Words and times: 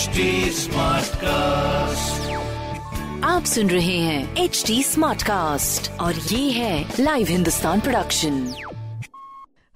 HD 0.00 0.74
cast 1.14 2.30
आप 3.24 3.44
सुन 3.44 3.70
रहे 3.70 3.98
हैं 3.98 4.36
एच 4.36 4.64
डी 4.66 4.82
स्मार्ट 4.82 5.22
कास्ट 5.22 6.00
और 6.00 6.14
ये 6.14 6.50
है 6.50 6.92
लाइव 7.00 7.26
हिंदुस्तान 7.26 7.80
प्रोडक्शन 7.80 8.54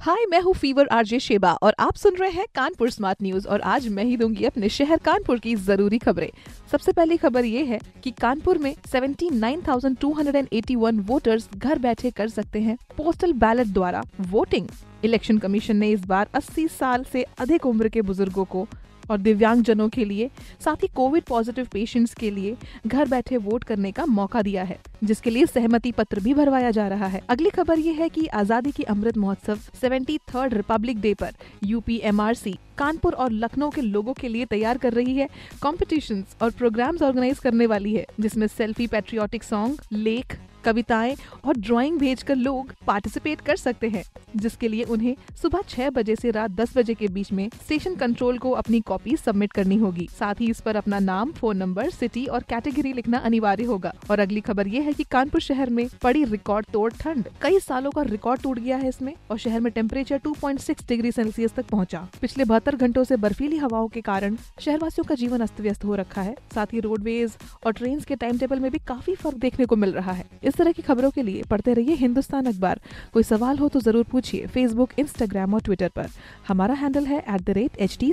हाय 0.01 0.27
मैं 0.31 0.41
हूँ 0.41 0.55
फीवर 0.55 0.89
आरजे 0.89 1.21
शेबा 1.21 1.59
और 1.63 1.75
आप 1.79 1.95
सुन 1.95 2.17
रहे 2.17 2.31
हैं 2.31 2.47
कानपुर 2.55 2.91
स्मार्ट 2.91 3.19
न्यूज़ 3.23 3.49
और 3.49 3.61
आज 3.61 3.89
मैं 3.89 4.05
ही 4.05 4.17
दूँगी 4.17 4.45
अपने 4.45 4.69
शहर 4.69 4.99
कानपुर 4.99 5.39
की 5.39 5.55
ज़रूरी 5.55 5.99
खबरें। 5.99 6.31
सबसे 6.73 6.93
पहली 6.93 7.17
खबर 7.17 7.45
ये 7.45 7.65
है 7.65 7.81
कि 8.05 8.11
कानपुर 8.11 8.59
में 8.59 8.77
79,281 8.95 11.07
वोटर्स 11.07 11.49
घर 11.57 11.79
बैठे 11.79 12.11
कर 12.11 12.29
सकते 12.29 12.61
हैं 12.61 12.79
पोस्टल 12.97 13.33
बैलेट 13.33 13.67
द्वारा 13.67 14.03
वोटिंग 14.21 14.69
इलेक्शन 15.05 15.39
कमीशन 15.39 15.77
ने 15.77 15.91
इस 15.91 16.05
बार 16.05 16.29
80 16.37 16.71
साल 16.71 17.05
से 17.13 17.27
अधिक 17.39 17.67
उम्र 17.67 17.89
के 17.89 18.03
बुज़ुर्गों 18.03 18.45
को 18.45 18.69
और 19.11 19.19
दिव्यांग 19.19 19.63
जनों 19.65 19.89
के 19.89 20.05
लिए, 20.05 20.31
साथ 20.61 20.83
ही 20.83 20.89
कोविड 20.95 21.25
पॉजिटिव 21.25 21.69
पेशेंट्स 21.73 22.15
के 22.15 22.31
लिए 22.31 22.57
घर 22.87 23.09
बैठे 23.09 23.37
वोट 23.39 23.65
करने 23.65 23.93
का 23.93 24.07
मौका 24.07 24.43
दिया 24.43 24.63
है, 24.63 24.79
जिसके 25.05 25.31
लिए 25.31 25.47
सहमति 25.47 25.93
पत्र 25.93 26.21
भी 26.21 26.35
भरवाया 26.35 26.71
जा 26.71 26.89
रहा 26.89 27.07
है। 27.07 27.23
अगली 27.31 27.51
खबर 27.51 27.79
ये 27.79 27.93
है 27.93 28.09
कि 28.09 28.27
आज़ादी 28.27 28.71
की 28.71 28.83
Amrit 28.85 29.17
Mahotsav 29.17 29.59
seventy 29.81 30.19
third 30.35 30.55
republic 30.55 31.01
day 31.01 31.15
पर 31.15 31.33
यूपी 31.65 32.01
एमआरसी, 32.05 32.59
कानपुर 32.79 33.13
और 33.15 33.33
लखनऊ 33.33 33.71
के 33.71 33.81
लोगों 33.81 34.13
के 34.13 34.29
लिए 34.29 34.45
तैयार 34.45 34.79
कर 34.79 34.93
रही 34.93 35.15
है 35.17 35.29
कॉम्पिटिशन 35.63 36.25
और 36.43 36.51
प्रोग्राम्स 36.53 37.03
ऑर्गेनाइज 37.03 37.39
करने 37.39 37.67
वाली 37.67 37.95
है, 37.95 38.07
जिसमें 38.21 38.47
सेल्फी 38.47 38.87
पैट्रियोटिक 38.87 39.45
सॉन्ग, 39.45 39.81
लेख 39.93 40.37
कविताएँ 40.65 41.17
और 41.45 41.57
ड्राइंग 41.57 41.99
भेजकर 41.99 42.37
लोग 42.37 42.73
पार्टिसिपेट 42.87 43.41
कर 43.41 43.57
सकते 43.57 43.89
हैं, 43.89 44.05
जिसके 44.37 44.69
लिए 44.69 44.85
उन्हें 44.85 45.15
सुबह 45.43 45.63
छह 45.69 45.91
बजे 45.91 46.17
से 46.17 46.31
रात 46.31 46.51
दस 46.51 46.77
बजे 46.77 46.95
के 46.95 47.09
बीच 47.09 47.33
में 47.33 47.49
स्टेशन 47.65 47.95
कंट्रोल 47.95 48.39
को 48.39 48.51
अपनी 48.53 48.81
कॉपी 48.81 49.17
सबमिट 49.17 49.53
करनी 49.53 49.77
होगी। 49.77 50.09
साथ 50.19 50.41
ही 50.41 50.51
इस 50.51 50.61
पर 50.61 50.77
अपना 50.77 50.99
नाम 50.99 51.33
फ़ोन 51.33 51.57
नंबर 51.57 51.91
सिटी 51.91 52.25
और 52.27 52.43
कैटेगरी 52.49 52.93
लिखना 52.93 53.19
अनिवार्य 53.19 53.65
होगा। 53.65 53.93
और 54.11 54.19
अगली 54.19 54.41
खबर 54.41 54.69
ये 54.69 54.81
है 54.81 54.93
कि 54.93 55.05
कानपुर 55.05 55.41
शहर 55.41 55.71
में 55.71 55.87
पड़ी 56.03 56.25
रिकॉर्ड 56.25 56.67
तोड़ 56.73 56.93
ठंड। 56.93 57.29
कई 57.43 57.59
सालों 57.59 57.91
का 57.91 58.03
रिकॉर्ड 58.03 58.43
टूट 58.43 58.59
गया 58.59 58.77
है 58.77 58.89
इसमें 58.89 59.13
और 59.31 59.39
शहर 59.39 59.61
में 59.61 59.73
टेम्परेचर 59.73 60.21
2.6 60.25 60.89
डिग्री 60.89 61.13
सेल्सियस 61.13 61.55
तक 61.55 61.67
पहुँचा। 61.67 62.07
पिछले 62.21 62.45
बहत्तर 62.45 62.77
घंटों 62.77 63.05
से 63.05 63.17
बर्फीली 63.17 63.57
हवाओं 63.57 63.89
के 63.89 64.01
कारण 64.01 64.37
शहरवासियों 64.61 65.05
का 65.05 65.15
जीवन 65.15 65.41
अस्त 65.41 65.61
व्यस्त 65.61 65.85
हो 65.85 65.95
रखा 65.95 66.23
है। 66.23 66.35
साथ 66.55 66.73
ही 66.73 66.81
रोडवेज़ 66.81 67.37
और 67.67 67.73
ट्रेन 67.73 68.01
के 68.01 68.17
टाइम 68.17 68.39
टेबल 68.39 68.61
में 68.61 68.71
भी 68.71 68.79
काफ़ी 68.79 69.15
फ़र्क 69.15 69.37
देखने 69.37 69.67
को 69.67 69.77
मिल 69.77 69.93
रहा 69.93 70.13
है। 70.13 70.25
इस 70.45 70.54
तरह 70.57 70.73
की 70.73 70.83
खबरों 70.83 71.11
के 71.11 71.23
लिए 71.23 71.43
पढ़ते 71.51 71.75
रहिए 71.75 71.95
हिंदुस्तान 71.97 72.47
अखबार। 72.47 72.81
कोई 73.13 73.23
सवाल 73.23 73.59
हो 73.59 73.69
तो 73.69 73.81
ज़रूर 73.81 74.05
पूछिए 74.11 74.47
फेसबुक 74.47 74.91
इंस्टाग्राम 74.99 75.55
और 75.55 75.61
ट्विटर 75.61 75.89
पर। 75.97 76.09
हमारा 76.49 76.75
हैंडल 76.75 77.07
है 77.07 77.19
at 77.19 77.41
the 77.41 77.51
rate 77.51 77.77
H 77.81 77.97
T 78.01 78.13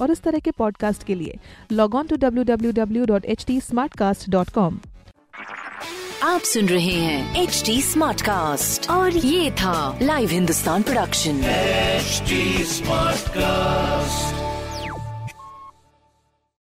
और 0.00 0.10
इस 0.10 0.22
तरह 0.22 0.38
के 0.38 0.50
पॉडकास्ट 0.58 1.04
के 1.06 1.14
लिए 1.14 1.38
log 1.72 1.94
on 1.94 2.06
to 2.06 2.16
W 2.16 2.44
W 2.44 2.72
W 2.72 3.04
dot 3.06 3.24
H 3.24 3.44
T 3.46 3.60
smart 3.60 3.96
cast 3.98 4.30
dot 4.30 4.50
com 4.50 4.78
आप 6.22 6.40
सुन 6.40 6.68
रहे 6.68 6.94
हैं 6.94 7.42
एच 7.42 7.62
डी 7.66 7.80
स्मार्ट 7.82 8.22
कास्ट 8.22 8.90
और 8.90 9.16
ये 9.16 9.50
था 9.60 9.98
live 10.02 10.28
Hindustan 10.30 10.82
production 10.82 11.40
HD 12.02 12.36
Smartcast. 12.68 13.81